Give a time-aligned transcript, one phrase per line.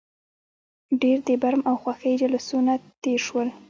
[1.01, 3.49] ډېر د برم او خوښۍ جلوسونه تېر شول.